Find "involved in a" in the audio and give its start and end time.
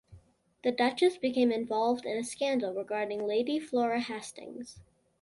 1.51-2.23